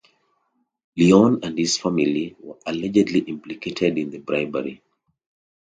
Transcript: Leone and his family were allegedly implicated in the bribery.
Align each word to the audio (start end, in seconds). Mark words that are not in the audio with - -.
Leone 0.97 1.37
and 1.43 1.59
his 1.59 1.77
family 1.77 2.35
were 2.39 2.57
allegedly 2.65 3.19
implicated 3.19 3.99
in 3.99 4.09
the 4.09 4.17
bribery. 4.17 4.81